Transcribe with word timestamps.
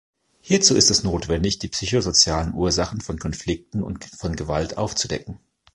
Hierzu 0.39 0.73
ist 0.73 0.89
es 0.89 1.03
notwendig, 1.03 1.59
die 1.59 1.67
psychosozialen 1.67 2.55
Ursachen 2.55 3.01
von 3.01 3.19
Konflikten 3.19 3.83
und 3.83 4.03
von 4.05 4.35
Gewalt 4.35 4.75
aufzudecken. 4.79 5.39